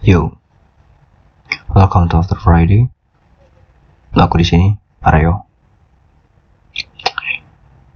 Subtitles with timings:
[0.00, 0.32] Yo,
[1.76, 2.88] welcome to After Friday.
[4.16, 4.72] Aku di sini,
[5.04, 5.44] Aryo.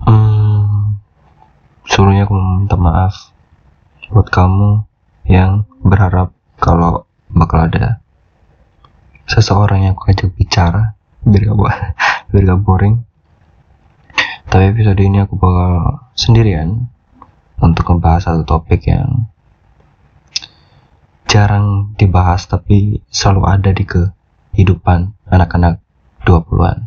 [0.04, 1.01] Hmm,
[1.88, 3.32] sebelumnya aku minta maaf
[4.12, 4.85] buat kamu
[5.32, 8.05] yang berharap kalau bakal ada
[9.25, 11.57] seseorang yang aku ajak bicara biar gak,
[12.36, 13.00] biar gak boring.
[14.52, 16.84] Tapi episode ini aku bakal sendirian
[17.64, 19.32] untuk membahas satu topik yang
[21.35, 25.83] jarang dibahas tapi selalu ada di kehidupan anak-anak
[26.23, 26.87] 20-an.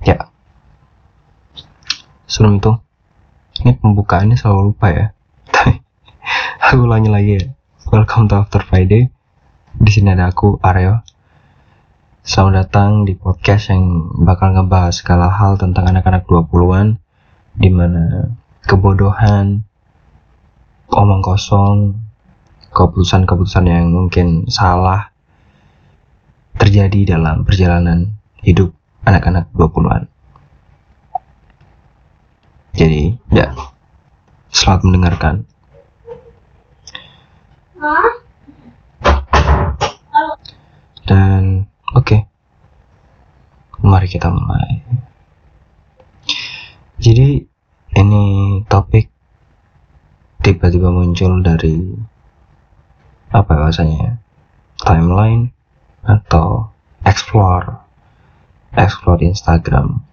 [0.00, 0.32] Ya.
[2.24, 2.72] Sebelum itu,
[3.60, 5.12] ini pembukaannya selalu lupa ya.
[5.52, 5.84] Tapi
[6.64, 7.44] aku ulangi lagi ya.
[7.92, 9.12] Welcome to After Friday.
[9.76, 11.04] Di sini ada aku Aryo.
[12.24, 16.96] Selamat datang di podcast yang bakal ngebahas segala hal tentang anak-anak 20-an
[17.60, 18.32] di mana
[18.64, 19.68] kebodohan,
[20.90, 21.94] omong kosong,
[22.74, 25.10] keputusan-keputusan yang mungkin salah
[26.58, 28.74] terjadi dalam perjalanan hidup
[29.06, 30.10] anak-anak 20-an.
[32.74, 33.50] Jadi, ya,
[34.50, 35.34] selamat mendengarkan.
[41.06, 41.66] Dan,
[41.96, 42.20] oke, okay.
[43.82, 44.82] mari kita mulai.
[47.00, 47.42] Jadi,
[47.98, 48.24] ini
[48.70, 49.10] topik
[50.60, 51.88] tiba-tiba muncul dari
[53.32, 54.20] apa bahasanya
[54.76, 55.56] timeline
[56.04, 56.68] atau
[57.00, 57.80] explore
[58.76, 60.04] explore Instagram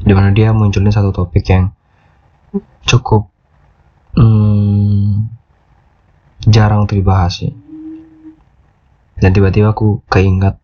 [0.00, 1.68] di mana dia munculin satu topik yang
[2.88, 3.28] cukup
[4.16, 5.28] hmm,
[6.46, 7.52] jarang dibahas sih.
[9.16, 10.60] Dan tiba-tiba aku keinget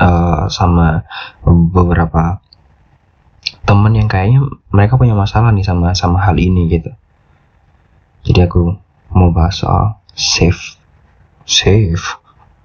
[0.00, 1.04] uh, sama
[1.44, 2.40] beberapa
[3.66, 6.94] temen yang kayaknya mereka punya masalah nih sama sama hal ini gitu.
[8.26, 8.78] Jadi aku
[9.10, 10.78] mau bahas soal safe
[11.46, 12.18] safe.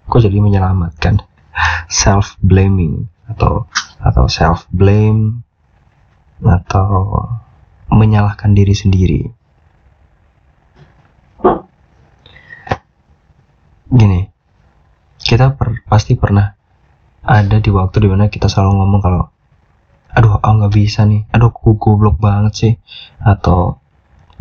[0.09, 1.21] Kok jadi menyelamatkan?
[1.91, 3.69] Self blaming atau
[4.01, 5.45] atau self blame
[6.41, 7.21] atau
[7.87, 9.21] menyalahkan diri sendiri.
[13.91, 14.31] Gini
[15.21, 16.51] kita per, pasti pernah
[17.21, 19.23] ada di waktu di mana kita selalu ngomong kalau
[20.15, 21.21] aduh aku nggak bisa nih.
[21.33, 22.73] Aduh aku goblok banget sih.
[23.21, 23.79] Atau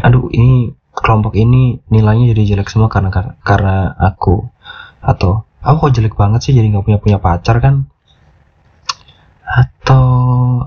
[0.01, 3.11] aduh ini kelompok ini nilainya jadi jelek semua karena
[3.41, 4.49] karena aku.
[5.01, 7.89] Atau aku kok jelek banget sih jadi nggak punya punya pacar kan?
[9.47, 10.05] Atau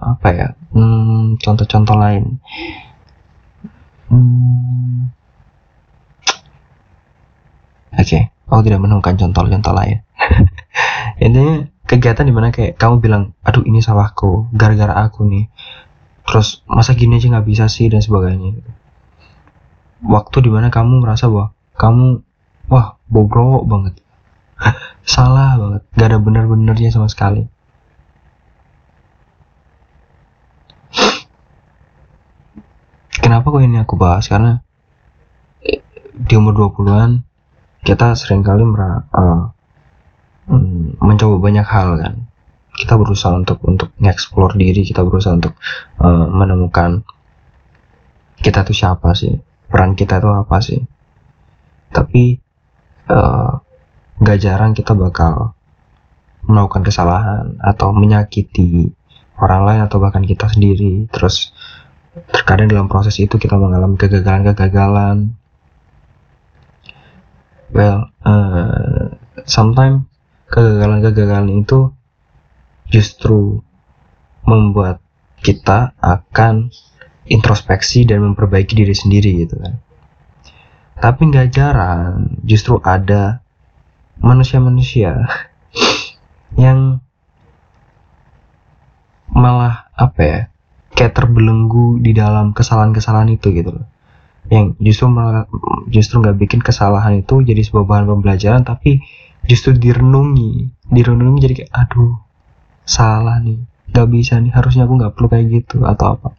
[0.02, 0.47] apa ya?
[0.74, 2.41] Hmm, contoh-contoh lain.
[4.14, 5.09] Hmm,
[7.97, 8.30] oke okay.
[8.46, 10.06] aku tidak menemukan contoh-contoh lain.
[11.24, 15.51] Intinya kegiatan di mana kayak kamu bilang aduh ini salahku gara-gara aku nih.
[16.23, 18.63] Terus masa gini aja nggak bisa sih dan sebagainya.
[20.03, 22.23] Waktu di mana kamu merasa bahwa kamu
[22.72, 23.99] wah bobrok banget.
[25.03, 25.81] Salah banget.
[25.95, 27.47] Gak ada benar-benarnya sama sekali.
[33.23, 34.27] Kenapa kok ini aku bahas?
[34.27, 34.59] Karena
[36.13, 37.25] di umur 20-an
[37.81, 39.43] kita sering kali merasa uh,
[40.47, 42.15] hmm, mencoba banyak hal kan.
[42.73, 45.53] Kita berusaha untuk untuk ngeksplor diri kita berusaha untuk
[46.01, 47.05] uh, menemukan
[48.41, 49.37] kita tuh siapa sih
[49.73, 50.81] peran kita tuh apa sih.
[51.89, 52.37] Tapi
[53.09, 53.57] uh,
[54.21, 55.57] gak jarang kita bakal
[56.45, 58.93] melakukan kesalahan atau menyakiti
[59.41, 61.09] orang lain atau bahkan kita sendiri.
[61.09, 61.49] Terus
[62.29, 65.33] terkadang dalam proses itu kita mengalami kegagalan-kegagalan.
[67.73, 69.17] Well uh,
[69.49, 70.12] sometimes
[70.53, 71.90] kegagalan-kegagalan itu
[72.94, 73.66] justru
[74.46, 75.02] membuat
[75.41, 76.69] kita akan
[77.25, 79.81] introspeksi dan memperbaiki diri sendiri gitu kan.
[81.02, 83.41] Tapi nggak jarang justru ada
[84.22, 85.25] manusia-manusia
[86.64, 87.02] yang
[89.34, 90.40] malah apa ya
[90.94, 93.88] kayak terbelenggu di dalam kesalahan-kesalahan itu gitu loh
[94.52, 95.49] yang justru malah
[95.90, 99.02] justru nggak bikin kesalahan itu jadi sebuah bahan pembelajaran tapi
[99.47, 100.72] justru direnungi.
[100.87, 102.16] Direnungi jadi kayak aduh
[102.84, 103.59] salah nih.
[103.91, 104.51] Nggak bisa nih.
[104.51, 106.29] Harusnya aku nggak perlu kayak gitu atau apa.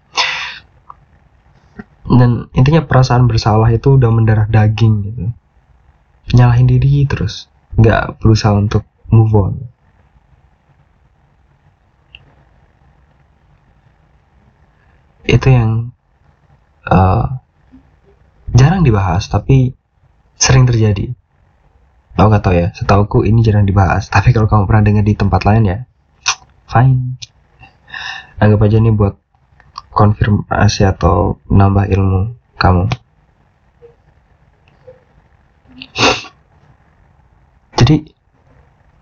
[2.05, 5.25] Dan intinya perasaan bersalah itu udah mendarah daging gitu.
[6.37, 7.49] Nyalahin diri terus.
[7.77, 9.55] Nggak berusaha untuk move on.
[15.25, 15.97] Itu yang
[16.85, 17.41] uh,
[18.53, 19.73] jarang dibahas tapi
[20.37, 21.17] sering terjadi
[22.15, 22.71] Aku gak tau ya.
[22.71, 24.07] Setauku ini jarang dibahas.
[24.07, 25.79] Tapi kalau kamu pernah dengar di tempat lain ya,
[26.71, 27.19] fine.
[28.39, 29.19] Anggap aja ini buat
[29.91, 32.85] konfirmasi atau nambah ilmu kamu.
[37.75, 37.97] Jadi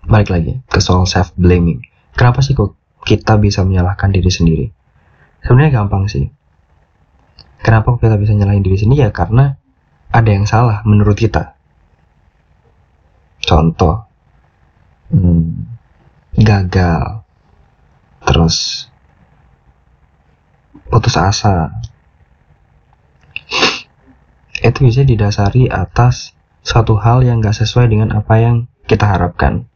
[0.09, 1.85] balik lagi ke soal self blaming.
[2.17, 2.73] Kenapa sih kok
[3.05, 4.65] kita bisa menyalahkan diri sendiri?
[5.45, 6.29] Sebenarnya gampang sih.
[7.61, 9.55] Kenapa kita bisa nyalahin diri sendiri ya karena
[10.13, 11.52] ada yang salah menurut kita
[13.53, 14.09] contoh.
[15.13, 15.69] Hmm,
[16.33, 17.21] gagal.
[18.25, 18.89] Terus
[20.89, 21.69] putus asa.
[24.57, 26.33] Itu bisa didasari atas
[26.65, 29.69] suatu hal yang gak sesuai dengan apa yang kita harapkan.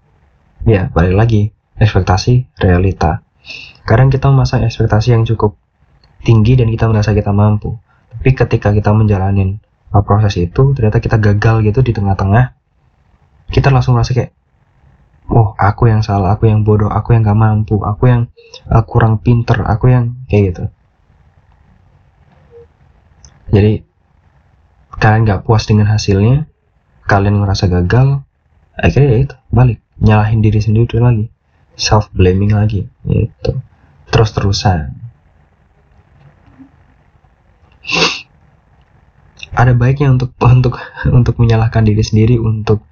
[0.66, 1.42] Ya balik lagi
[1.78, 3.22] ekspektasi realita.
[3.86, 5.54] Kadang kita memasang ekspektasi yang cukup
[6.26, 7.78] tinggi dan kita merasa kita mampu.
[8.18, 9.62] Tapi ketika kita menjalani
[9.94, 12.57] proses itu ternyata kita gagal gitu di tengah-tengah
[13.52, 14.36] kita langsung merasa kayak
[15.28, 18.22] oh aku yang salah aku yang bodoh aku yang gak mampu aku yang
[18.72, 20.64] uh, kurang pinter aku yang kayak gitu.
[23.48, 23.74] Jadi
[25.00, 26.48] kalian gak puas dengan hasilnya
[27.08, 28.24] kalian ngerasa gagal
[28.76, 29.80] akhirnya ya itu balik.
[29.98, 31.28] Nyalahin diri sendiri lagi.
[31.78, 33.54] Self blaming lagi itu
[34.08, 34.98] terus terusan
[39.58, 40.78] ada baiknya untuk untuk
[41.18, 42.84] untuk menyalahkan diri sendiri untuk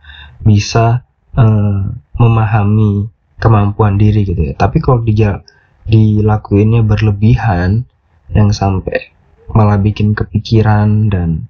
[0.45, 1.01] bisa
[1.33, 1.81] uh,
[2.15, 3.09] memahami
[3.41, 4.53] kemampuan diri gitu ya.
[4.53, 5.41] Tapi kalau dia
[5.85, 7.85] dilakuinnya berlebihan
[8.33, 9.13] yang sampai
[9.53, 11.45] malah bikin kepikiran dan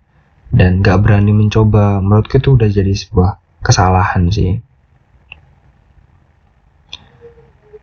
[0.51, 4.59] dan gak berani mencoba menurutku itu udah jadi sebuah kesalahan sih.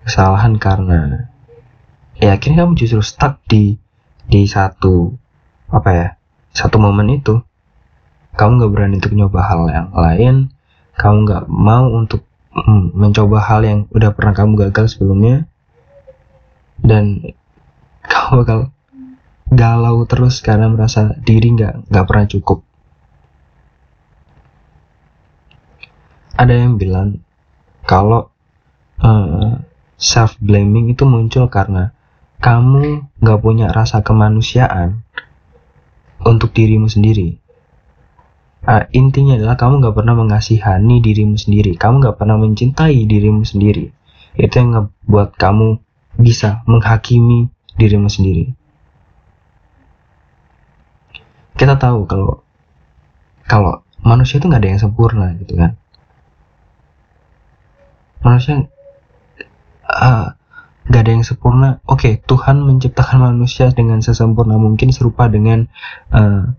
[0.04, 1.30] Kesalahan karena
[2.20, 3.80] ya akhirnya kamu justru stuck di
[4.28, 5.12] di satu
[5.72, 6.08] apa ya
[6.52, 7.40] satu momen itu.
[8.32, 10.51] Kamu gak berani untuk nyoba hal yang lain
[11.02, 12.22] kamu gak mau untuk
[12.54, 15.50] mm, mencoba hal yang udah pernah kamu gagal sebelumnya
[16.78, 17.34] dan
[18.06, 18.58] kamu bakal
[19.50, 22.58] galau terus karena merasa diri nggak nggak pernah cukup.
[26.38, 27.20] Ada yang bilang
[27.82, 28.30] kalau
[29.02, 29.52] uh, eh,
[29.98, 31.90] self blaming itu muncul karena
[32.38, 35.02] kamu nggak punya rasa kemanusiaan
[36.22, 37.41] untuk dirimu sendiri
[38.66, 41.74] uh, intinya adalah kamu nggak pernah mengasihani dirimu sendiri.
[41.74, 43.90] Kamu nggak pernah mencintai dirimu sendiri.
[44.38, 45.78] Itu yang ngebuat kamu
[46.18, 48.52] bisa menghakimi dirimu sendiri.
[51.56, 52.42] Kita tahu kalau
[53.44, 55.76] kalau manusia itu nggak ada yang sempurna gitu kan?
[58.22, 58.66] Manusia
[59.90, 60.26] uh,
[60.88, 61.82] gak ada yang sempurna.
[61.86, 65.66] Oke okay, Tuhan menciptakan manusia dengan sesempurna mungkin serupa dengan
[66.14, 66.54] uh,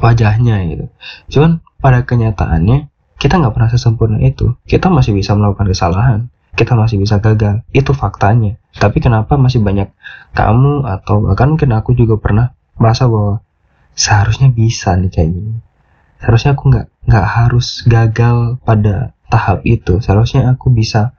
[0.00, 0.86] wajahnya gitu.
[1.30, 2.88] Cuman pada kenyataannya
[3.20, 4.56] kita nggak pernah sesempurna itu.
[4.64, 6.20] Kita masih bisa melakukan kesalahan.
[6.56, 7.62] Kita masih bisa gagal.
[7.70, 8.56] Itu faktanya.
[8.74, 9.92] Tapi kenapa masih banyak
[10.32, 13.44] kamu atau bahkan mungkin aku juga pernah merasa bahwa
[13.92, 15.54] seharusnya bisa nih kayak gini.
[16.20, 20.00] Seharusnya aku nggak nggak harus gagal pada tahap itu.
[20.00, 21.12] Seharusnya aku bisa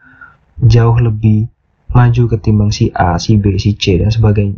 [0.57, 1.49] jauh lebih
[1.93, 4.57] maju ketimbang si A, si B, si C dan sebagainya.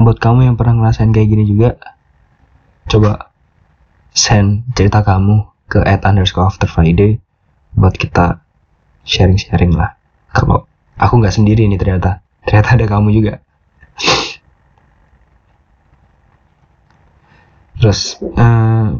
[0.00, 1.76] Buat kamu yang pernah ngerasain kayak gini juga,
[2.88, 3.28] coba
[4.16, 7.20] send cerita kamu ke at underscore after Friday
[7.76, 8.40] buat kita
[9.04, 10.00] sharing-sharing lah.
[10.32, 10.64] Kalau
[10.96, 13.34] aku nggak sendiri nih ternyata, ternyata ada kamu juga.
[17.76, 18.96] Terus, uh,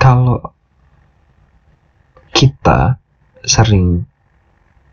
[0.00, 0.52] kalau
[2.32, 3.00] kita
[3.44, 4.04] sering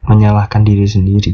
[0.07, 1.33] menyalahkan diri sendiri.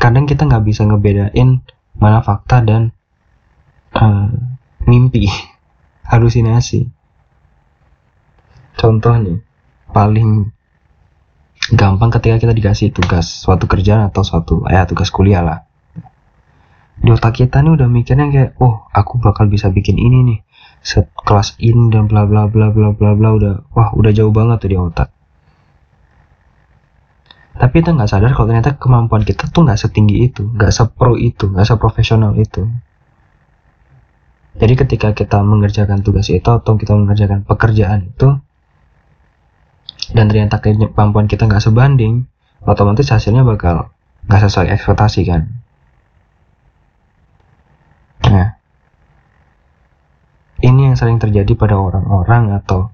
[0.00, 1.60] Kadang kita nggak bisa ngebedain
[2.00, 2.90] mana fakta dan
[3.94, 4.26] uh,
[4.88, 5.28] mimpi
[6.10, 6.88] halusinasi.
[8.80, 9.38] Contoh nih
[9.92, 10.48] paling
[11.76, 15.58] gampang ketika kita dikasih tugas suatu kerjaan atau suatu ya tugas kuliah lah.
[17.00, 20.38] Di otak kita nih udah mikirnya kayak oh aku bakal bisa bikin ini nih
[21.28, 24.70] kelas in dan bla bla bla bla bla bla udah wah udah jauh banget tuh
[24.72, 25.08] di otak
[27.60, 31.52] tapi kita nggak sadar kalau ternyata kemampuan kita tuh nggak setinggi itu nggak sepro itu
[31.52, 32.64] nggak seprofesional itu.
[34.56, 38.40] Jadi ketika kita mengerjakan tugas itu atau kita mengerjakan pekerjaan itu
[40.16, 42.24] dan ternyata kemampuan kita nggak sebanding
[42.64, 43.92] otomatis hasilnya bakal
[44.24, 45.52] nggak sesuai ekspektasi kan?
[48.24, 48.56] Nah
[50.64, 52.88] ini yang sering terjadi pada orang-orang atau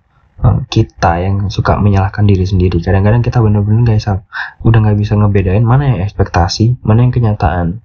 [0.67, 2.79] kita yang suka menyalahkan diri sendiri.
[2.85, 4.23] Kadang-kadang kita bener-bener bisa,
[4.63, 7.81] udah nggak bisa ngebedain mana yang ekspektasi, mana yang kenyataan,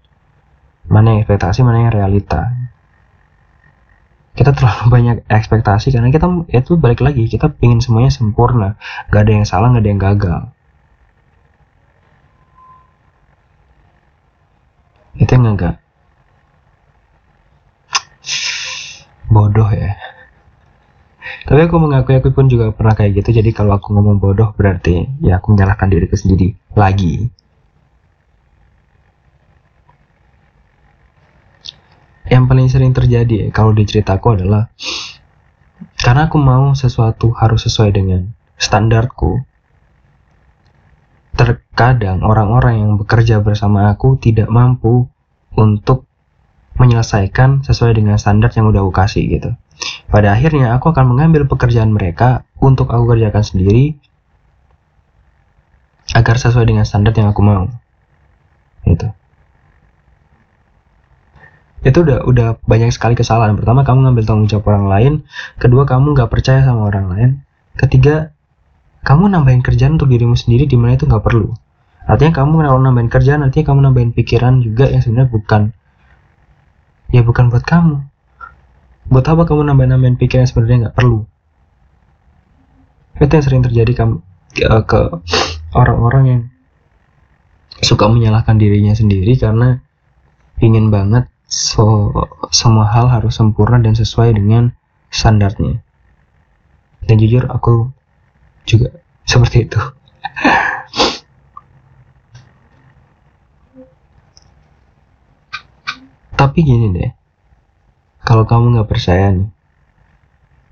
[0.91, 2.51] mana yang ekspektasi, mana yang realita.
[4.35, 8.75] Kita terlalu banyak ekspektasi karena kita itu balik lagi kita pingin semuanya sempurna,
[9.07, 10.41] nggak ada yang salah, nggak ada yang gagal.
[15.21, 15.77] itu yang agak
[19.33, 19.93] bodoh ya
[21.41, 25.09] tapi aku mengakui aku pun juga pernah kayak gitu jadi kalau aku ngomong bodoh berarti
[25.25, 27.29] ya aku menyalahkan diriku sendiri lagi
[32.29, 34.69] yang paling sering terjadi kalau di ceritaku adalah
[35.97, 38.31] karena aku mau sesuatu harus sesuai dengan
[38.61, 39.41] standarku
[41.33, 45.09] terkadang orang-orang yang bekerja bersama aku tidak mampu
[45.57, 46.05] untuk
[46.77, 49.51] menyelesaikan sesuai dengan standar yang udah aku kasih gitu.
[50.11, 53.95] Pada akhirnya aku akan mengambil pekerjaan mereka untuk aku kerjakan sendiri
[56.11, 57.71] agar sesuai dengan standar yang aku mau.
[58.83, 59.07] Itu.
[61.81, 63.55] Itu udah udah banyak sekali kesalahan.
[63.55, 65.13] Pertama kamu ngambil tanggung jawab orang lain,
[65.57, 67.29] kedua kamu nggak percaya sama orang lain,
[67.79, 68.35] ketiga
[69.01, 71.55] kamu nambahin kerjaan untuk dirimu sendiri di mana itu nggak perlu.
[72.05, 75.61] Artinya kamu kalau nambahin kerjaan, artinya kamu nambahin pikiran juga yang sebenarnya bukan
[77.15, 78.10] ya bukan buat kamu.
[79.11, 81.27] Buat apa kamu nambahin-nambahin pikiran sebenarnya nggak perlu?
[83.19, 84.23] Itu yang sering terjadi kamu
[84.87, 85.01] ke
[85.75, 86.41] orang-orang yang
[87.83, 89.83] suka menyalahkan dirinya sendiri karena
[90.63, 92.15] ingin banget so,
[92.55, 94.71] semua hal harus sempurna dan sesuai dengan
[95.11, 95.83] standarnya.
[97.03, 97.91] Dan jujur aku
[98.63, 98.95] juga
[99.27, 99.75] seperti itu
[106.39, 107.20] tapi gini deh
[108.21, 109.49] kalau kamu nggak percaya nih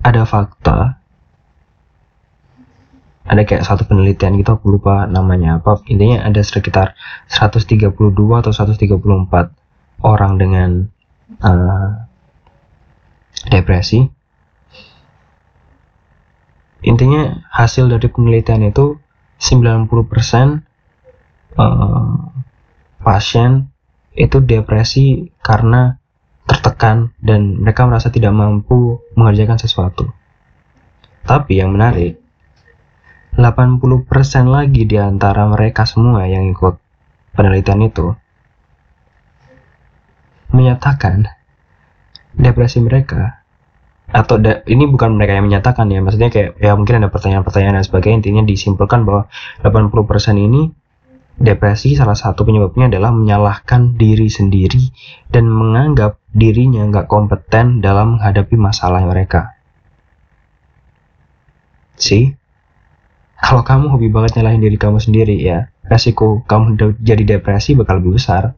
[0.00, 1.00] ada fakta
[3.30, 5.78] ada kayak satu penelitian gitu aku lupa namanya apa.
[5.86, 6.98] Intinya ada sekitar
[7.30, 8.98] 132 atau 134
[10.02, 10.90] orang dengan
[11.38, 12.10] uh,
[13.46, 14.10] depresi.
[16.82, 18.98] Intinya hasil dari penelitian itu
[19.38, 19.86] 90%
[21.54, 22.18] uh,
[22.98, 23.70] pasien
[24.18, 25.99] itu depresi karena
[26.80, 30.08] tertekan dan mereka merasa tidak mampu mengerjakan sesuatu.
[31.28, 32.16] Tapi yang menarik,
[33.36, 36.80] 80% lagi di antara mereka semua yang ikut
[37.36, 38.16] penelitian itu
[40.56, 41.28] menyatakan
[42.32, 43.44] depresi mereka
[44.10, 47.86] atau da, ini bukan mereka yang menyatakan ya maksudnya kayak ya mungkin ada pertanyaan-pertanyaan dan
[47.86, 49.30] sebagainya intinya disimpulkan bahwa
[49.62, 50.74] 80% ini
[51.40, 54.92] depresi salah satu penyebabnya adalah menyalahkan diri sendiri
[55.32, 59.56] dan menganggap dirinya nggak kompeten dalam menghadapi masalah mereka.
[61.96, 62.36] Sih
[63.40, 68.20] kalau kamu hobi banget nyalahin diri kamu sendiri ya resiko kamu jadi depresi bakal lebih
[68.20, 68.52] besar.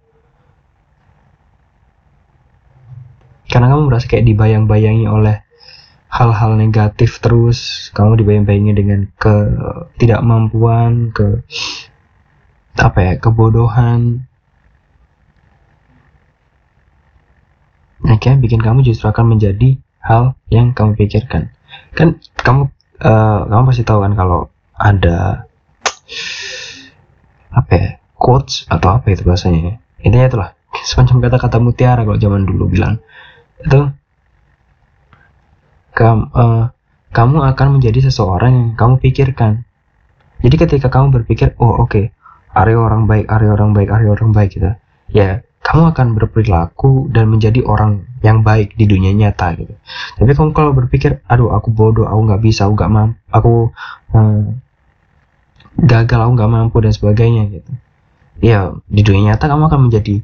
[3.46, 5.38] Karena kamu merasa kayak dibayang-bayangi oleh
[6.10, 11.46] hal-hal negatif terus kamu dibayang-bayangi dengan ketidakmampuan ke
[12.76, 14.24] apa ya kebodohan.
[18.02, 21.54] Kayak bikin kamu justru akan menjadi hal yang kamu pikirkan.
[21.94, 22.70] Kan kamu
[23.02, 25.46] uh, kamu pasti tahu kan kalau ada
[27.52, 27.88] apa ya
[28.18, 30.50] quotes atau apa itu bahasanya intinya itulah
[30.82, 32.98] semacam kata-kata mutiara kalau zaman dulu bilang.
[33.62, 33.94] Itu
[35.94, 36.74] kam, uh,
[37.14, 39.62] kamu akan menjadi seseorang yang kamu pikirkan.
[40.42, 42.04] Jadi ketika kamu berpikir, oh oke, okay,
[42.52, 44.70] Aryo orang baik, Aryo orang baik, Aryo orang baik gitu,
[45.12, 49.74] ya kamu akan berperilaku dan menjadi orang yang baik di dunia nyata gitu.
[50.18, 53.52] Tapi kamu kalau berpikir, aduh aku bodoh, aku nggak bisa, aku nggak mampu, aku
[54.12, 54.42] uh,
[55.86, 57.72] gagal, aku nggak mampu dan sebagainya gitu.
[58.42, 60.20] Ya di dunia nyata kamu akan menjadi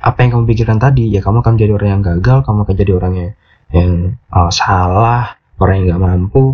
[0.00, 2.92] apa yang kamu pikirkan tadi ya kamu akan jadi orang yang gagal kamu akan jadi
[2.96, 3.30] orang yang
[3.70, 3.90] yang
[4.32, 6.44] uh, salah orang yang nggak mampu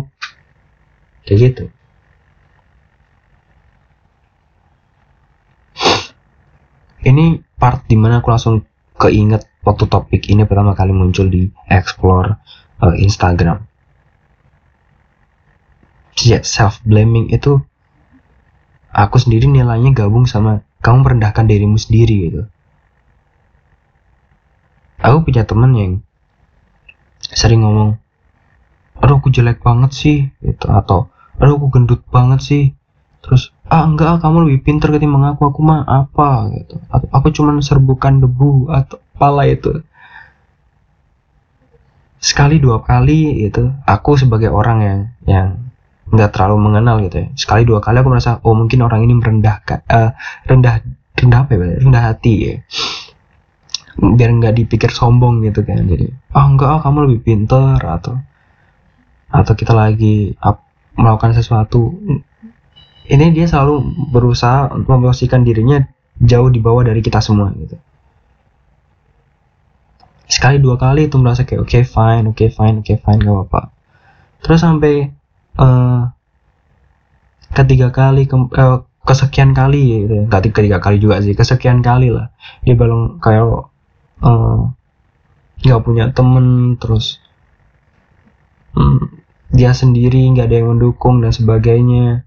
[1.23, 1.63] kayak gitu
[7.07, 8.67] ini part di mana aku langsung
[8.99, 12.35] keinget waktu topik ini pertama kali muncul di explore
[12.83, 13.63] uh, Instagram.
[16.17, 17.61] Ya self blaming itu
[18.89, 22.41] aku sendiri nilainya gabung sama kamu merendahkan dirimu sendiri gitu.
[24.97, 25.93] Aku punya temen yang
[27.21, 28.01] sering ngomong
[28.97, 32.63] aduh aku jelek banget sih gitu atau aduh aku gendut banget sih.
[33.21, 35.51] Terus ah enggak kamu lebih pinter ketimbang aku.
[35.51, 36.79] Aku mah apa gitu.
[36.87, 39.83] Atau aku cuman serbukan debu atau pala itu.
[42.17, 43.71] Sekali dua kali gitu.
[43.83, 45.47] Aku sebagai orang yang yang
[46.07, 47.27] nggak terlalu mengenal gitu ya.
[47.35, 50.11] Sekali dua kali aku merasa oh mungkin orang ini merendahkan uh,
[50.47, 50.81] rendah
[51.17, 52.55] rendah apa ya rendah hati ya.
[53.97, 55.83] Biar nggak dipikir sombong gitu kan.
[55.83, 58.15] Jadi ah oh, enggak oh, kamu lebih pinter atau
[59.27, 60.63] atau kita lagi up,
[60.95, 61.91] melakukan sesuatu
[63.07, 65.87] ini dia selalu berusaha untuk memposisikan dirinya
[66.19, 67.79] jauh di bawah dari kita semua gitu.
[70.27, 73.19] Sekali dua kali itu merasa kayak oke okay, fine oke okay, fine oke okay, fine
[73.23, 73.61] gak apa-apa.
[74.43, 74.95] Terus sampai
[75.55, 76.11] uh,
[77.55, 80.23] ketiga kali ke, uh, kesekian kali gitu ya.
[80.27, 82.35] Nggak ketiga kali juga sih kesekian kali lah.
[82.67, 83.71] Dia belum kayak
[85.63, 87.23] nggak uh, punya temen terus
[88.75, 92.26] um, dia sendiri nggak ada yang mendukung dan sebagainya.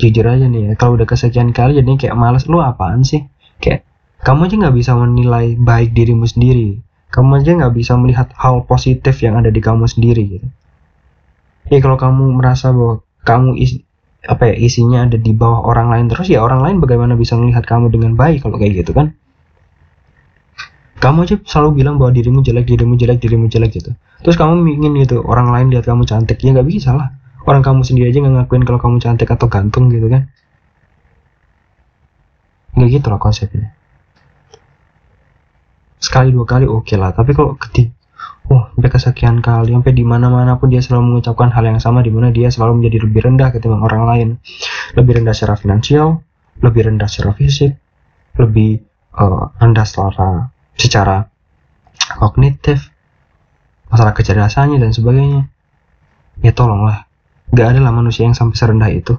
[0.00, 2.48] jujur aja nih ya kalau udah kesekian kali jadi kayak males.
[2.48, 3.28] Lu apaan sih?
[3.60, 3.84] Kayak
[4.24, 6.80] kamu aja nggak bisa menilai baik dirimu sendiri.
[7.12, 10.46] Kamu aja nggak bisa melihat hal positif yang ada di kamu sendiri gitu.
[11.68, 13.82] Ya kalau kamu merasa bahwa kamu is,
[14.24, 17.66] apa ya isinya ada di bawah orang lain terus ya orang lain bagaimana bisa melihat
[17.66, 19.12] kamu dengan baik kalau kayak gitu kan?
[20.96, 23.92] Kamu aja selalu bilang bahwa dirimu jelek dirimu jelek dirimu jelek gitu.
[24.24, 27.12] Terus kamu ingin gitu orang lain lihat kamu cantik ya nggak bisa lah
[27.46, 30.28] orang kamu sendiri aja nggak ngakuin kalau kamu cantik atau gantung gitu kan?
[32.74, 33.72] Nggak gitu loh konsepnya.
[36.02, 37.14] Sekali dua kali oke okay lah.
[37.14, 37.94] Tapi kalau ketik
[38.46, 41.98] oh sampai kesekian kali sampai di mana mana pun dia selalu mengucapkan hal yang sama
[42.02, 44.28] di mana dia selalu menjadi lebih rendah ketimbang orang lain.
[44.98, 46.26] Lebih rendah secara finansial
[46.60, 47.76] lebih rendah secara fisik
[48.36, 48.80] lebih
[49.16, 51.16] uh, rendah secara secara
[52.20, 52.92] kognitif
[53.88, 55.48] masalah kecerdasannya dan sebagainya.
[56.44, 57.05] Ya tolonglah
[57.54, 59.14] gak ada lah manusia yang sampai serendah itu.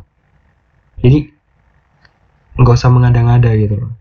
[0.99, 1.29] Jadi
[2.57, 3.91] nggak usah mengada-ngada gitu loh.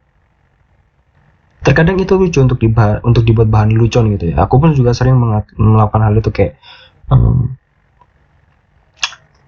[1.60, 4.46] Terkadang itu lucu untuk dibah untuk dibuat bahan lucuan gitu ya.
[4.46, 5.18] Aku pun juga sering
[5.58, 6.56] melakukan hal itu kayak
[7.12, 7.58] um,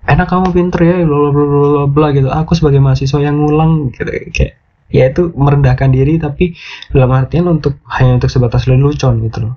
[0.04, 2.28] enak kamu pinter ya bla bla bla bla gitu.
[2.28, 4.10] Aku sebagai mahasiswa yang ngulang gitu.
[4.34, 6.56] Kayak ya itu merendahkan diri tapi
[6.92, 9.54] dalam artian untuk hanya untuk sebatas lelucon gitu loh.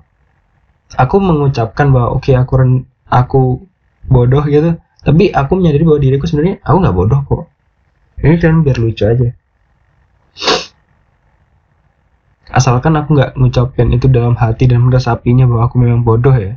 [0.96, 2.72] Aku mengucapkan bahwa oke okay, aku ren
[3.08, 3.64] aku
[4.06, 7.44] bodoh gitu tapi aku menyadari bahwa diriku sebenarnya aku nggak bodoh kok.
[8.22, 9.28] Ini kan biar lucu aja.
[12.52, 16.54] Asalkan aku nggak ngucapin itu dalam hati dan meresapinya bahwa aku memang bodoh ya.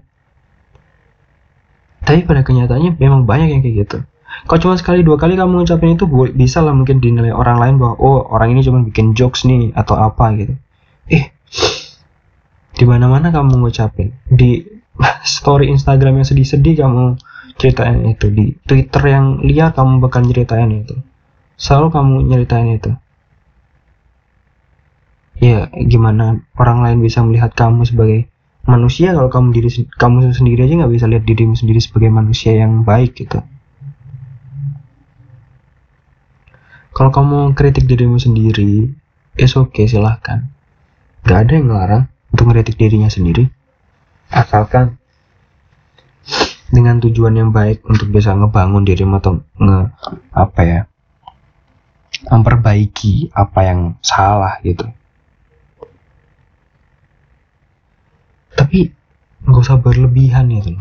[2.06, 3.98] Tapi pada kenyataannya memang banyak yang kayak gitu.
[4.46, 6.06] Kalau cuma sekali dua kali kamu ngucapin itu
[6.38, 9.98] bisa lah mungkin dinilai orang lain bahwa oh orang ini cuma bikin jokes nih atau
[9.98, 10.54] apa gitu.
[11.10, 11.34] Eh
[12.78, 14.14] di mana mana kamu ngucapin.
[14.30, 14.62] Di
[15.26, 17.18] story Instagram yang sedih-sedih kamu
[17.56, 20.96] ceritain itu di Twitter yang liar kamu bakal ceritain itu.
[21.56, 22.92] Selalu kamu nyeritain itu.
[25.40, 28.28] Ya gimana orang lain bisa melihat kamu sebagai
[28.68, 29.16] manusia?
[29.16, 33.16] Kalau kamu diri kamu sendiri aja nggak bisa lihat dirimu sendiri sebagai manusia yang baik
[33.16, 33.40] gitu.
[36.96, 38.96] Kalau kamu kritik dirimu sendiri
[39.36, 40.48] oke okay, silahkan.
[41.28, 43.52] Gak ada yang ngelarang untuk ngeritik dirinya sendiri.
[44.32, 44.96] Asalkan
[46.70, 49.80] dengan tujuan yang baik untuk bisa ngebangun dirimu atau nge
[50.34, 50.80] apa ya
[52.26, 54.90] memperbaiki apa yang salah gitu.
[58.56, 58.90] Tapi
[59.46, 60.78] nggak usah berlebihan ya tuh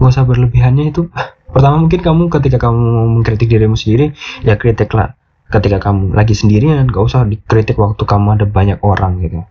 [0.00, 1.12] nggak usah berlebihannya itu
[1.52, 5.12] pertama mungkin kamu ketika kamu mengkritik dirimu sendiri ya kritiklah
[5.50, 9.42] ketika kamu lagi sendirian gak usah dikritik waktu kamu ada banyak orang gitu.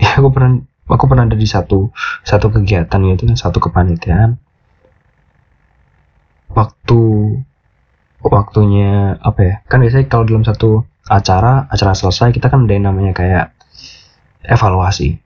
[0.00, 1.94] Ya aku pernah aku pernah ada di satu
[2.26, 4.36] satu kegiatan gitu kan satu kepanitiaan.
[6.50, 7.00] Waktu
[8.20, 12.90] waktunya apa ya kan biasanya kalau dalam satu acara acara selesai kita kan ada yang
[12.90, 13.46] namanya kayak
[14.44, 15.16] evaluasi.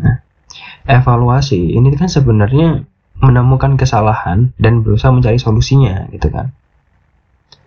[0.00, 0.24] Nah
[0.88, 2.82] evaluasi ini kan sebenarnya
[3.20, 6.56] menemukan kesalahan dan berusaha mencari solusinya gitu kan.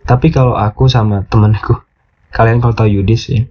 [0.03, 1.79] Tapi kalau aku sama temanku
[2.33, 3.45] kalian kalau tahu Yudis ya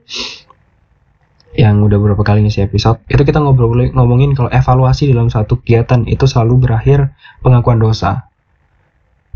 [1.52, 6.08] yang udah beberapa kali ngisi episode itu kita ngobrol ngomongin kalau evaluasi dalam satu kegiatan
[6.08, 7.12] itu selalu berakhir
[7.44, 8.28] pengakuan dosa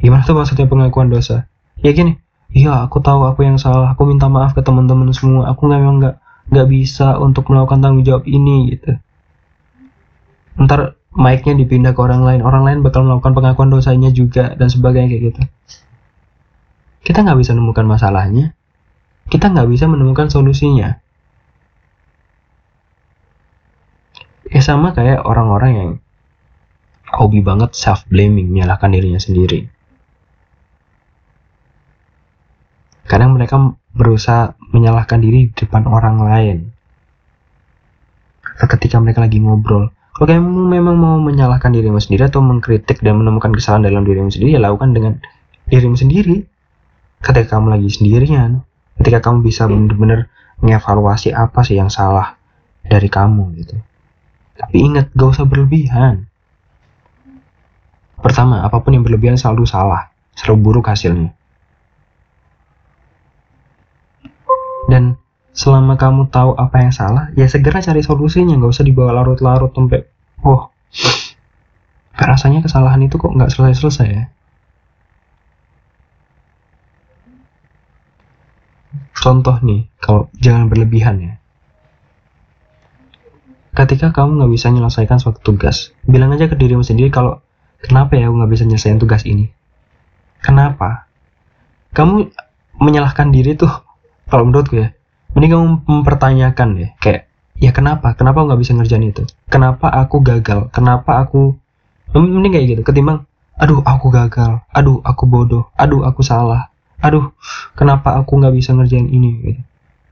[0.00, 1.44] gimana tuh maksudnya pengakuan dosa
[1.84, 2.16] ya gini
[2.52, 5.96] iya aku tahu aku yang salah aku minta maaf ke teman-teman semua aku nggak memang
[6.00, 6.16] nggak
[6.56, 8.96] nggak bisa untuk melakukan tanggung jawab ini gitu
[10.56, 15.08] ntar mic-nya dipindah ke orang lain, orang lain bakal melakukan pengakuan dosanya juga dan sebagainya
[15.08, 15.42] kayak gitu.
[17.08, 18.52] Kita nggak bisa menemukan masalahnya,
[19.32, 21.00] kita nggak bisa menemukan solusinya.
[24.50, 25.90] Ya sama kayak orang-orang yang
[27.10, 29.66] hobi banget self blaming, menyalahkan dirinya sendiri.
[33.06, 36.58] Kadang mereka berusaha menyalahkan diri di depan orang lain.
[38.56, 43.52] Ketika mereka lagi ngobrol, kalau kamu memang mau menyalahkan dirimu sendiri atau mengkritik dan menemukan
[43.52, 45.20] kesalahan dalam dirimu sendiri, ya lakukan dengan
[45.68, 46.42] dirimu sendiri.
[47.20, 48.64] Ketika kamu lagi sendirian,
[48.96, 52.40] ketika kamu bisa benar-benar mengevaluasi apa sih yang salah
[52.82, 53.76] dari kamu gitu.
[54.56, 56.28] Tapi ingat, gak usah berlebihan.
[58.16, 61.36] Pertama, apa pun yang berlebihan selalu salah, selalu buruk hasilnya.
[64.86, 65.18] dan
[65.52, 70.06] selama kamu tahu apa yang salah ya segera cari solusinya nggak usah dibawa larut-larut sampai
[70.46, 70.70] oh
[72.16, 74.24] rasanya kesalahan itu kok nggak selesai-selesai ya
[79.16, 81.34] contoh nih kalau jangan berlebihan ya
[83.76, 87.44] ketika kamu nggak bisa menyelesaikan suatu tugas bilang aja ke dirimu sendiri kalau
[87.84, 89.52] kenapa ya aku nggak bisa menyelesaikan tugas ini?
[90.40, 91.04] Kenapa?
[91.92, 92.32] Kamu
[92.80, 93.68] menyalahkan diri tuh
[94.32, 94.96] kalau menurutku ya
[95.36, 97.28] mending kamu mempertanyakan deh kayak
[97.60, 98.16] ya kenapa?
[98.16, 99.28] Kenapa nggak bisa ngerjain itu?
[99.52, 100.72] Kenapa aku gagal?
[100.72, 101.52] Kenapa aku
[102.16, 103.28] mending kayak gitu ketimbang
[103.60, 104.64] aduh aku gagal.
[104.72, 105.68] Aduh aku bodoh.
[105.76, 106.72] Aduh aku salah.
[107.04, 107.28] Aduh
[107.76, 109.30] kenapa aku nggak bisa ngerjain ini?
[109.44, 109.62] Gitu.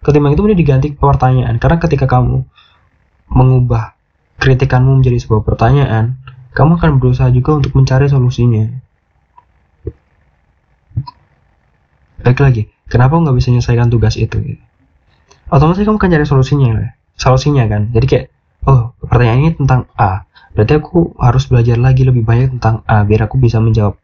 [0.05, 2.45] ketimbang itu mending diganti pertanyaan karena ketika kamu
[3.31, 3.97] mengubah
[4.39, 6.21] kritikanmu menjadi sebuah pertanyaan
[6.55, 8.71] kamu akan berusaha juga untuk mencari solusinya.
[12.23, 14.39] Baik lagi kenapa nggak bisa menyelesaikan tugas itu?
[15.51, 17.91] Otomatis kamu kan cari solusinya ya solusinya kan?
[17.91, 18.27] Jadi kayak
[18.71, 20.27] oh pertanyaan ini tentang A.
[20.55, 23.99] Berarti aku harus belajar lagi lebih banyak tentang A biar aku bisa menjawab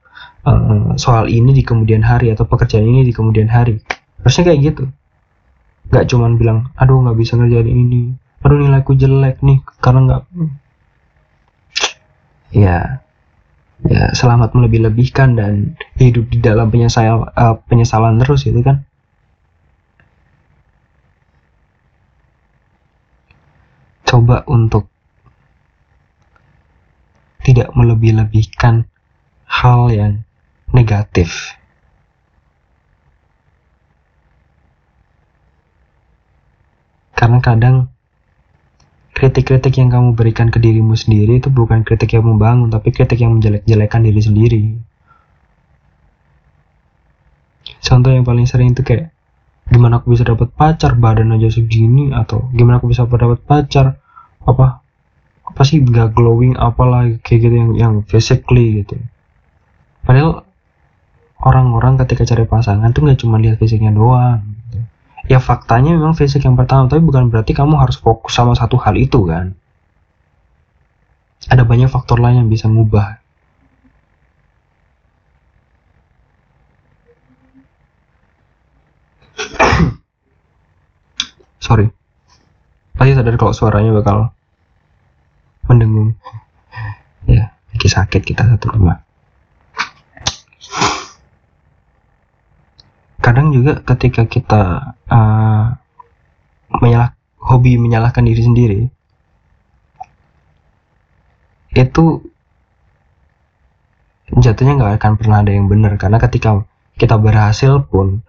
[0.47, 3.79] uh, soal ini di kemudian hari atau pekerjaan ini di kemudian hari.
[4.21, 4.85] Harusnya kayak gitu.
[5.91, 10.23] Nggak cuman bilang aduh nggak bisa ngerjain ini aduh nilaiku jelek nih karena nggak
[12.51, 13.05] ya
[13.85, 18.85] ya selamat melebih-lebihkan dan hidup di dalam penyesal uh, penyesalan terus itu kan
[24.11, 24.91] coba untuk
[27.47, 28.91] tidak melebih-lebihkan
[29.47, 30.13] hal yang
[30.71, 31.55] negatif.
[37.15, 37.77] Karena kadang
[39.21, 43.37] kritik-kritik yang kamu berikan ke dirimu sendiri itu bukan kritik yang membangun, tapi kritik yang
[43.37, 44.63] menjelek-jelekan diri sendiri.
[47.85, 49.13] Contoh yang paling sering itu kayak
[49.69, 54.01] gimana aku bisa dapat pacar badan aja segini atau gimana aku bisa dapat pacar
[54.43, 54.83] apa
[55.47, 58.99] apa sih nggak glowing apalah kayak gitu yang yang physically gitu
[60.03, 60.43] padahal
[61.41, 64.60] orang-orang ketika cari pasangan tuh nggak cuma lihat fisiknya doang.
[65.31, 68.99] Ya faktanya memang fisik yang pertama tapi bukan berarti kamu harus fokus sama satu hal
[68.99, 69.55] itu kan?
[71.47, 73.23] Ada banyak faktor lain yang bisa mengubah.
[81.65, 81.87] Sorry.
[82.99, 84.35] Pasti sadar kalau suaranya bakal
[85.71, 86.19] mendengung
[87.31, 89.07] ya lagi sakit kita satu rumah
[93.31, 94.63] kadang juga ketika kita
[95.07, 95.79] uh,
[96.83, 98.81] menyalah hobi menyalahkan diri sendiri
[101.79, 102.27] itu
[104.35, 106.67] jatuhnya nggak akan pernah ada yang benar karena ketika
[106.99, 108.27] kita berhasil pun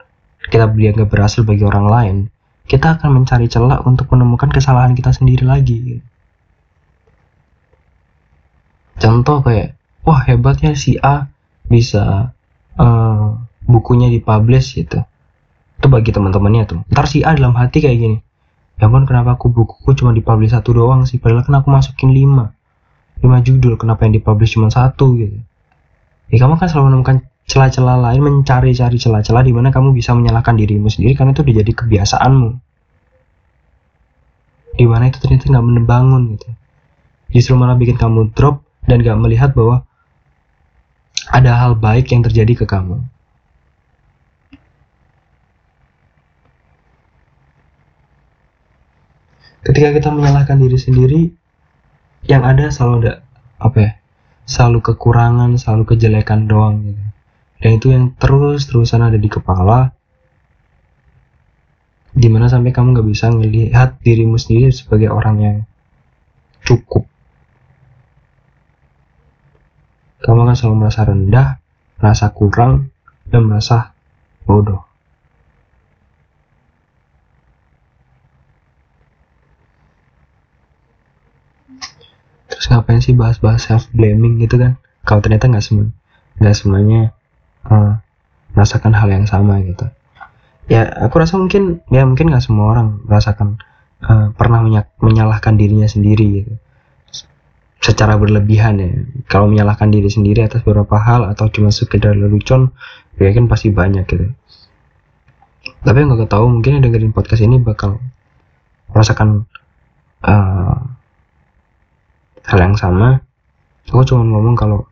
[0.53, 2.17] kita nggak berhasil bagi orang lain
[2.69, 5.99] kita akan mencari celah untuk menemukan kesalahan kita sendiri lagi.
[8.95, 9.75] Contoh kayak,
[10.07, 11.27] wah hebatnya si A
[11.67, 12.31] bisa
[12.77, 15.03] uh, bukunya dipublish gitu.
[15.77, 16.79] Itu bagi teman-temannya tuh.
[16.89, 18.17] Ntar si A dalam hati kayak gini,
[18.77, 22.53] ya ampun kenapa aku bukuku cuma dipublish satu doang sih, padahal kan aku masukin lima.
[23.21, 25.37] lima judul, kenapa yang dipublish cuma satu gitu.
[26.33, 27.17] Ya kamu kan selalu menemukan
[27.51, 31.71] celah-celah lain mencari-cari celah-celah di mana kamu bisa menyalahkan dirimu sendiri karena itu udah jadi
[31.75, 32.49] kebiasaanmu
[34.79, 36.49] di mana itu ternyata nggak membangun gitu
[37.35, 39.83] justru malah bikin kamu drop dan gak melihat bahwa
[41.27, 43.03] ada hal baik yang terjadi ke kamu
[49.61, 51.21] ketika kita menyalahkan diri sendiri
[52.25, 53.13] yang ada selalu ada
[53.61, 53.91] apa ya
[54.45, 57.03] selalu kekurangan selalu kejelekan doang gitu.
[57.61, 59.93] Dan itu yang terus-terusan ada di kepala.
[62.11, 65.57] Di mana sampai kamu nggak bisa melihat dirimu sendiri sebagai orang yang
[66.65, 67.05] cukup.
[70.25, 71.47] Kamu akan selalu merasa rendah
[72.01, 72.89] merasa kurang
[73.29, 73.93] dan merasa
[74.43, 74.90] bodoh
[82.61, 84.77] terus ngapain sih bahas-bahas self blaming gitu kan?
[85.01, 85.89] Kalau ternyata nggak semua
[86.37, 87.09] nggak semuanya
[87.65, 87.97] uh,
[88.53, 89.89] merasakan hal yang sama gitu.
[90.69, 93.57] Ya aku rasa mungkin ya mungkin nggak semua orang merasakan
[94.05, 94.61] uh, pernah
[95.01, 96.53] menyalahkan dirinya sendiri gitu.
[97.81, 98.93] Secara berlebihan ya.
[99.25, 102.77] Kalau menyalahkan diri sendiri atas beberapa hal atau cuma sekedar lelucon
[103.17, 104.29] ya kan pasti banyak gitu.
[105.81, 107.97] Tapi yang gak tahu mungkin yang dengerin podcast ini bakal
[108.93, 109.49] merasakan
[110.21, 110.90] uh,
[112.47, 113.21] hal yang sama
[113.89, 114.87] aku cuma ngomong kalau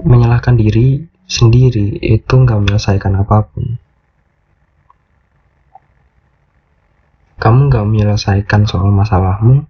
[0.00, 3.78] menyalahkan diri sendiri itu nggak menyelesaikan apa pun.
[7.40, 9.64] Kamu nggak menyelesaikan soal masalahmu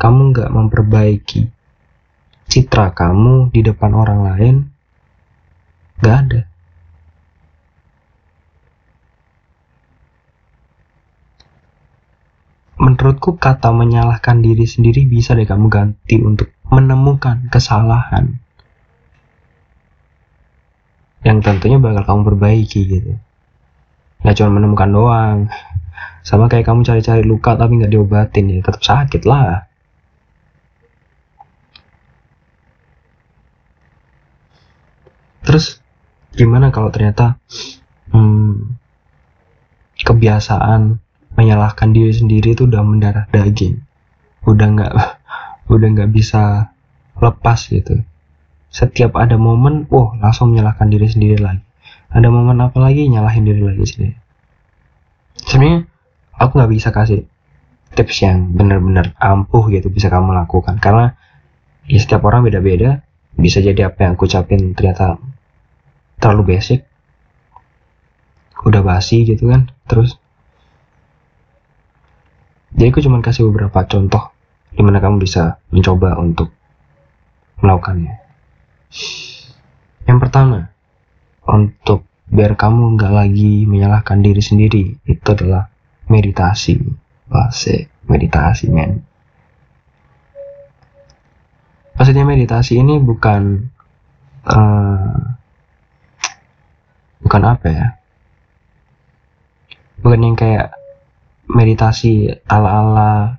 [0.00, 1.52] kamu nggak memperbaiki
[2.48, 4.56] citra kamu di depan orang lain
[6.00, 6.49] nggak ada.
[13.00, 18.36] Menurutku kata menyalahkan diri sendiri bisa deh kamu ganti untuk menemukan kesalahan.
[21.24, 23.16] Yang tentunya bakal kamu perbaiki gitu.
[24.20, 25.38] Nggak cuma menemukan doang.
[26.20, 29.64] Sama kayak kamu cari-cari luka tapi nggak diobatin ya tetap sakit lah.
[35.40, 35.80] Terus
[36.36, 37.40] gimana kalau ternyata
[38.12, 38.76] hmm,
[40.04, 41.00] kebiasaan
[41.34, 43.82] menyalahkan diri sendiri itu udah mendarah daging
[44.46, 44.92] udah nggak
[45.74, 46.72] udah nggak bisa
[47.20, 48.02] lepas gitu
[48.70, 51.58] setiap ada momen, oh langsung menyalahkan diri sendiri lagi.
[52.14, 54.14] Ada momen apa lagi nyalahin diri lagi sendiri.
[55.42, 55.90] Sebenarnya
[56.38, 57.26] aku nggak bisa kasih
[57.98, 61.18] tips yang benar-benar ampuh gitu bisa kamu lakukan karena
[61.90, 63.02] ya setiap orang beda-beda.
[63.34, 65.18] Bisa jadi apa yang aku ucapin ternyata
[66.22, 66.86] terlalu basic,
[68.62, 69.74] udah basi gitu kan.
[69.90, 70.14] Terus
[72.74, 74.30] jadi aku cuma kasih beberapa contoh
[74.70, 76.54] di mana kamu bisa mencoba untuk
[77.60, 78.14] melakukannya.
[80.06, 80.70] Yang pertama,
[81.46, 85.68] untuk biar kamu nggak lagi menyalahkan diri sendiri, itu adalah
[86.06, 86.78] meditasi.
[87.30, 89.06] Asik, meditasi men.
[91.94, 93.70] Maksudnya meditasi ini bukan
[94.50, 95.14] uh,
[97.22, 97.86] bukan apa ya?
[100.02, 100.79] Bukan yang kayak
[101.54, 103.38] meditasi ala-ala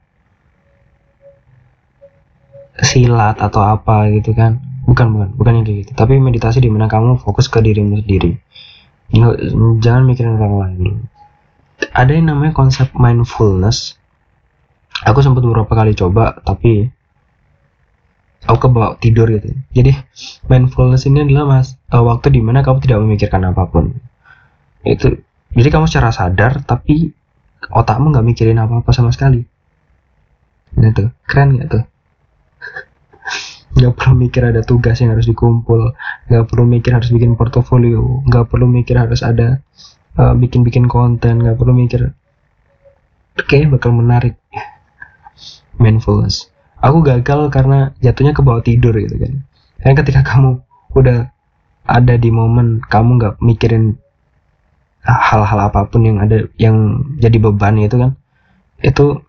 [2.81, 4.59] silat atau apa gitu kan.
[4.81, 5.91] Bukan bukan bukan yang kayak gitu.
[5.93, 8.35] Tapi meditasi di mana kamu fokus ke dirimu sendiri.
[9.83, 11.11] Jangan mikirin orang lain
[11.89, 13.97] ada yang namanya konsep mindfulness.
[15.01, 16.93] Aku sempat beberapa kali coba tapi
[18.45, 19.57] aku kebawa tidur gitu.
[19.73, 19.97] Jadi
[20.45, 23.97] mindfulness ini adalah mas uh, waktu di mana kamu tidak memikirkan apa pun.
[24.85, 25.17] Itu
[25.57, 27.11] jadi kamu secara sadar tapi
[27.71, 29.41] otakmu nggak mikirin apa apa sama sekali.
[30.77, 31.83] Nah tuh keren gak tuh?
[33.75, 35.95] Nggak perlu mikir ada tugas yang harus dikumpul
[36.27, 39.63] nggak perlu mikir harus bikin portofolio nggak perlu mikir harus ada
[40.19, 42.11] uh, bikin-bikin konten nggak perlu mikir.
[43.47, 44.35] Kayaknya bakal menarik.
[45.81, 46.51] Mindfulness.
[46.83, 49.39] Aku gagal karena jatuhnya ke bawah tidur gitu kan.
[49.79, 50.59] Karena ketika kamu
[50.91, 51.31] udah
[51.87, 53.97] ada di momen kamu nggak mikirin
[55.01, 58.11] hal-hal apa pun yang ada yang jadi beban itu kan
[58.81, 59.25] itu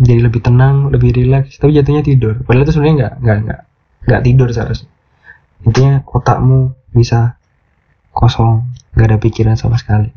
[0.00, 2.40] jadi lebih tenang lebih rileks tapi jatuhnya tidur.
[2.46, 3.60] Padahal itu sebenarnya nggak nggak nggak
[4.06, 4.90] nggak tidur seharusnya.
[5.66, 7.36] Intinya otakmu bisa
[8.14, 10.08] kosong nggak ada pikiran sama sekali.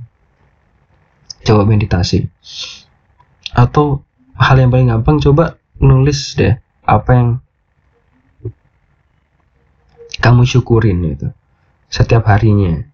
[1.43, 2.23] Coba meditasi.
[3.51, 4.05] Atau
[4.37, 7.29] hal yang paling gampang coba nulis deh apa yang
[10.23, 11.27] kamu syukurin itu
[11.91, 12.87] setiap harinya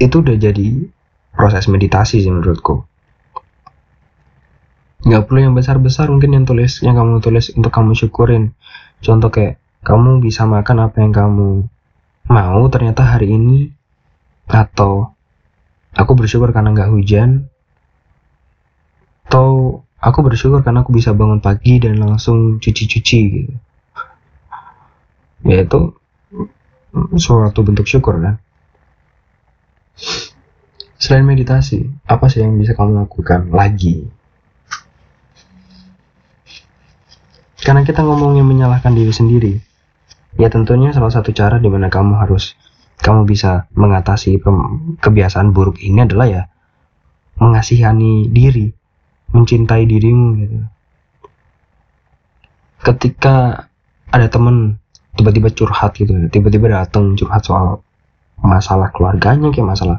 [0.00, 0.88] itu udah jadi
[1.32, 2.84] proses meditasi sih menurutku.
[5.02, 8.54] Nggak perlu yang besar-besar mungkin yang tulis yang kamu tulis untuk kamu syukurin.
[9.02, 11.66] Contoh kayak kamu bisa makan apa yang kamu
[12.30, 13.74] mau ternyata hari ini
[14.46, 15.10] atau
[15.90, 17.50] aku bersyukur karena nggak hujan
[19.26, 23.54] atau aku bersyukur karena aku bisa bangun pagi dan langsung cuci-cuci gitu.
[25.42, 25.98] Ya itu
[27.18, 28.38] suatu bentuk syukur kan
[30.98, 34.06] selain meditasi apa sih yang bisa kamu lakukan lagi
[37.62, 39.54] Karena kita ngomongnya menyalahkan diri sendiri,
[40.34, 42.58] ya tentunya salah satu cara di mana kamu harus
[42.98, 44.42] kamu bisa mengatasi
[44.98, 46.42] kebiasaan buruk ini adalah ya
[47.38, 48.66] mengasihani diri,
[49.30, 50.58] mencintai dirimu gitu.
[52.82, 53.70] Ketika
[54.10, 54.82] ada temen
[55.14, 57.78] tiba-tiba curhat gitu, tiba-tiba datang curhat soal
[58.42, 59.98] masalah keluarganya kayak masalah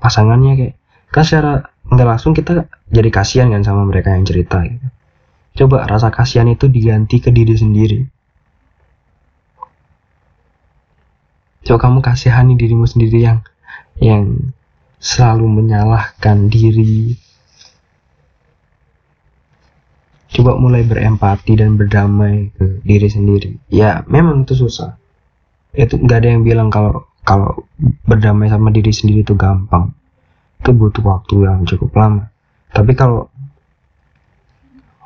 [0.00, 0.74] pasangannya kayak
[1.12, 1.52] kan secara
[1.92, 4.88] nggak langsung kita jadi kasihan kan sama mereka yang cerita gitu
[5.52, 8.00] Coba rasa kasihan itu diganti ke diri sendiri.
[11.62, 13.38] Coba kamu kasihani dirimu sendiri yang
[14.00, 14.40] yang
[14.96, 17.20] selalu menyalahkan diri.
[20.32, 23.60] Coba mulai berempati dan berdamai ke diri sendiri.
[23.68, 24.96] Ya, memang itu susah.
[25.76, 27.66] Itu nggak ada yang bilang kalau kalau
[28.02, 29.94] berdamai sama diri sendiri itu gampang.
[30.62, 32.30] Itu butuh waktu yang cukup lama.
[32.74, 33.30] Tapi kalau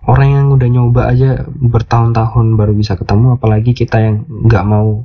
[0.06, 5.02] orang yang udah nyoba aja bertahun-tahun baru bisa ketemu apalagi kita yang nggak mau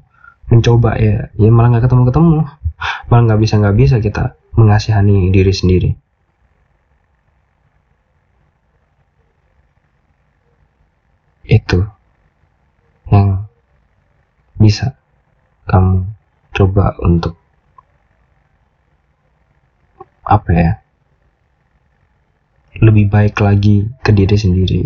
[0.51, 2.29] mencoba ya ya malah nggak ketemu ketemu
[3.09, 4.23] malah nggak bisa nggak bisa kita
[4.55, 5.91] mengasihani diri sendiri.
[11.47, 11.83] Itu
[13.11, 13.43] yang
[14.55, 14.95] bisa
[15.67, 16.20] kamu
[16.61, 17.33] coba untuk
[20.21, 20.71] apa ya?
[22.77, 24.81] Lebih baik lagi ke diri sendiri.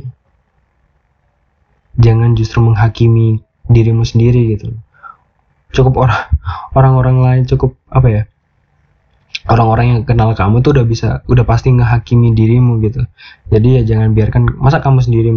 [2.00, 4.72] Jangan justru menghakimi dirimu sendiri gitu.
[5.76, 6.32] Cukup orang
[6.72, 8.24] orang-orang lain cukup apa ya?
[9.46, 13.04] Orang-orang yang kenal kamu tuh udah bisa udah pasti ngehakimi dirimu gitu.
[13.52, 15.30] Jadi ya jangan biarkan masa kamu sendiri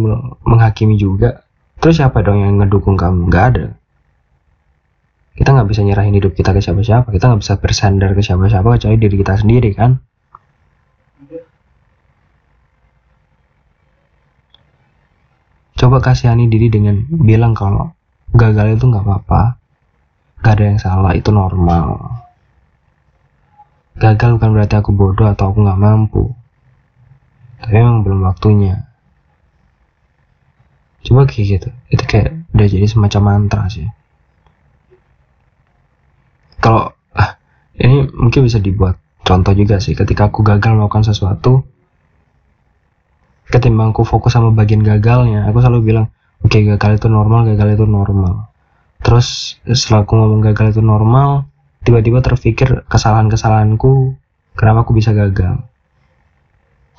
[0.47, 1.43] menghakimi juga?
[1.83, 3.29] Terus siapa dong yang ngedukung kamu?
[3.29, 3.78] Nggak ada
[5.39, 7.15] kita nggak bisa nyerahin hidup kita ke siapa-siapa.
[7.15, 9.95] Kita nggak bisa bersandar ke siapa-siapa kecuali diri kita sendiri kan?
[15.79, 17.95] Coba kasihani diri dengan bilang kalau
[18.35, 19.55] gagal itu nggak apa-apa.
[20.43, 22.19] Gak ada yang salah itu normal.
[23.95, 26.35] Gagal bukan berarti aku bodoh atau aku nggak mampu.
[27.63, 28.91] Tapi memang belum waktunya.
[31.07, 31.69] Coba kayak gitu.
[31.87, 33.87] Itu kayak udah jadi semacam mantra sih
[36.59, 37.39] kalau ah,
[37.79, 39.95] ini mungkin bisa dibuat contoh juga sih.
[39.95, 41.63] Ketika aku gagal melakukan sesuatu
[43.49, 46.05] ketimbang aku fokus sama bagian gagalnya aku selalu bilang
[46.45, 48.53] oke okay, gagal itu normal gagal itu normal.
[49.01, 51.49] Terus setelah aku ngomong gagal itu normal
[51.81, 54.13] tiba-tiba terpikir kesalahan-kesalahanku
[54.53, 55.63] kenapa aku bisa gagal.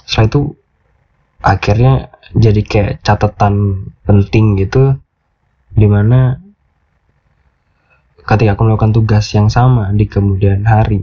[0.08, 0.40] Setelah itu
[1.40, 1.92] akhirnya
[2.34, 4.96] jadi kayak catatan penting gitu
[5.70, 6.40] di mana
[8.30, 11.02] ketika aku melakukan tugas yang sama di kemudian hari.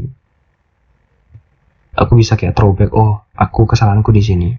[1.99, 4.49] Aku bisa kayak throwback oh aku kesalahanku di sini.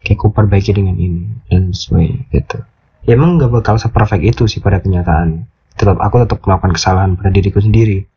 [0.00, 2.64] Kayak aku perbaiki dengan ini dan sesuai gitu.
[3.04, 5.44] Ya emang gak bakal seperfect itu sih pada kenyataan.
[5.76, 8.08] Tetap aku tetap melakukan kesalahan pada diriku sendiri.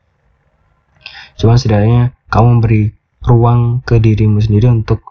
[1.36, 2.96] Cuma setidaknya kamu memberi
[3.28, 5.04] ruang ke dirimu sendiri untuk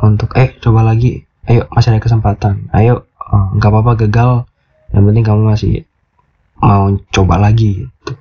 [0.00, 1.26] untuk eh coba lagi.
[1.44, 2.70] Ayo masih ada kesempatan.
[2.72, 4.30] Ayo eh, nggak uh, apa-apa gagal.
[4.94, 5.74] Yang penting kamu masih
[6.60, 8.12] mau coba lagi gitu.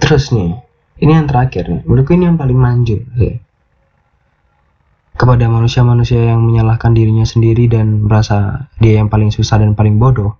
[0.00, 0.56] Terus nih,
[1.04, 1.82] ini yang terakhir nih.
[1.84, 3.36] Menurutku ini yang paling manjur sih.
[5.14, 10.34] Kepada manusia-manusia yang menyalahkan dirinya sendiri dan merasa dia yang paling susah dan paling bodoh.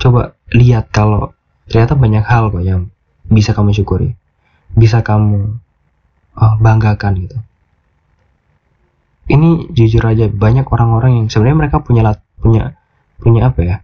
[0.00, 1.36] Coba lihat kalau
[1.68, 2.88] ternyata banyak hal kok yang
[3.28, 4.16] bisa kamu syukuri.
[4.72, 5.60] Bisa kamu
[6.40, 7.38] oh, banggakan gitu
[9.30, 12.74] ini jujur aja banyak orang-orang yang sebenarnya mereka punya punya
[13.22, 13.76] punya apa ya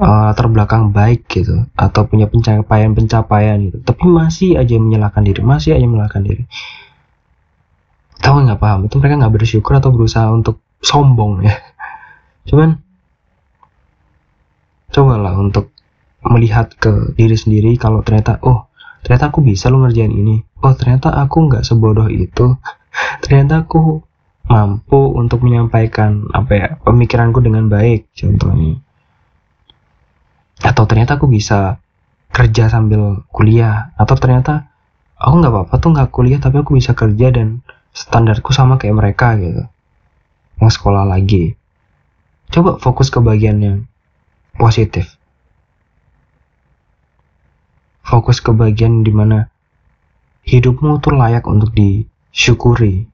[0.00, 3.78] uh, latar belakang baik gitu atau punya pencapaian-pencapaian gitu.
[3.82, 6.44] Tapi masih aja menyalahkan diri masih aja menyalahkan diri.
[8.20, 8.88] Tahu nggak paham?
[8.88, 11.54] Itu mereka nggak bersyukur atau berusaha untuk sombong ya.
[12.48, 12.80] Cuman
[14.92, 15.72] cobalah untuk
[16.26, 18.66] melihat ke diri sendiri kalau ternyata oh
[19.04, 20.42] ternyata aku bisa lo ngerjain ini.
[20.64, 22.56] Oh ternyata aku nggak sebodoh itu.
[23.22, 24.05] Ternyata aku
[24.46, 28.78] mampu untuk menyampaikan apa ya pemikiranku dengan baik contohnya.
[30.62, 31.82] Atau ternyata aku bisa
[32.30, 34.70] kerja sambil kuliah atau ternyata
[35.18, 39.34] aku nggak apa-apa tuh nggak kuliah tapi aku bisa kerja dan standarku sama kayak mereka
[39.36, 39.66] gitu.
[40.62, 41.58] Yang sekolah lagi.
[42.48, 43.78] Coba fokus ke bagian yang
[44.54, 45.18] positif.
[48.06, 49.50] Fokus ke bagian di mana
[50.46, 53.10] hidupmu tuh layak untuk disyukuri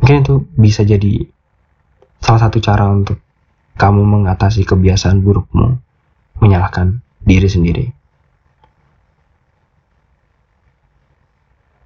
[0.00, 1.28] mungkin itu bisa jadi
[2.24, 3.20] salah satu cara untuk
[3.76, 5.78] kamu mengatasi kebiasaan burukmu
[6.40, 7.92] menyalahkan diri sendiri.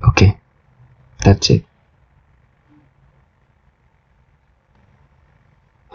[0.04, 0.36] Oke okay,
[1.22, 1.64] that's it.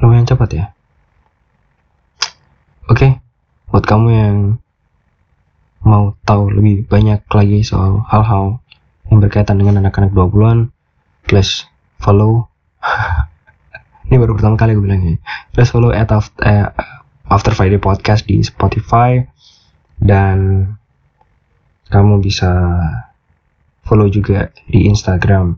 [0.00, 0.64] Lumayan cepat ya.
[2.88, 3.10] Oke okay,
[3.72, 4.60] buat kamu yang
[5.80, 8.60] mau tahu lebih banyak lagi soal hal-hal
[9.10, 10.70] yang berkaitan dengan anak-anak 20-an
[11.26, 11.66] please
[12.00, 12.48] follow.
[14.10, 15.14] Ini baru pertama kali gue bilang ini.
[15.54, 16.66] Please follow at after, eh,
[17.30, 19.22] after Friday podcast di Spotify.
[19.94, 20.66] Dan
[21.92, 22.50] kamu bisa
[23.86, 25.54] follow juga di Instagram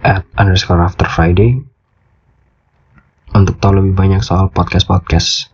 [0.00, 1.60] at underscore after Friday
[3.36, 5.52] untuk tahu lebih banyak soal podcast-podcast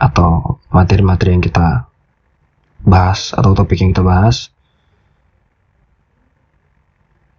[0.00, 1.88] atau materi-materi yang kita
[2.84, 4.51] bahas atau topik yang kita bahas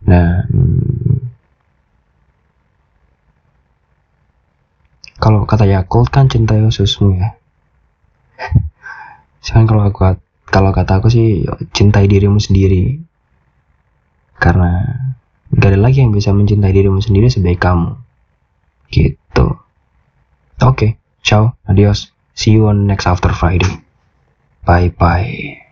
[0.04, 0.46] dan
[5.24, 7.40] kalau kata Yakult kan cinta ususmu ya.
[9.44, 10.00] Sekarang kalau aku
[10.52, 13.00] kalau kata aku sih cintai dirimu sendiri.
[14.36, 14.84] Karena
[15.56, 17.96] gak ada lagi yang bisa mencintai dirimu sendiri sebaik kamu.
[18.92, 19.48] Gitu.
[20.60, 20.90] Oke okay,
[21.24, 22.12] ciao adios.
[22.36, 23.70] See you on next after Friday.
[24.68, 25.63] Bye bye